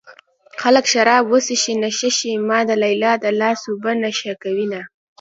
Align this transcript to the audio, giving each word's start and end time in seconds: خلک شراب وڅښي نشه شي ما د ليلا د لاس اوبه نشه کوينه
خلک 0.61 0.85
شراب 0.93 1.23
وڅښي 1.31 1.73
نشه 1.83 2.09
شي 2.17 2.31
ما 2.47 2.59
د 2.69 2.71
ليلا 2.83 3.13
د 3.23 3.25
لاس 3.39 3.61
اوبه 3.69 3.91
نشه 4.03 4.31
کوينه 4.43 4.81